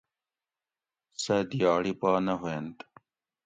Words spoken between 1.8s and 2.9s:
پا نہ ہوئینت